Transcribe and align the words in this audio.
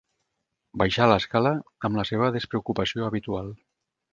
Baixà 0.81 1.07
l'escala 1.11 1.51
amb 1.89 1.99
la 2.01 2.07
seva 2.13 2.33
despreocupació 2.39 3.07
habitual 3.11 3.53